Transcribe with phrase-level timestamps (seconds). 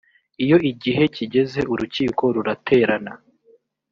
[0.43, 3.11] iyo igihe kigeze urukiko ruraterana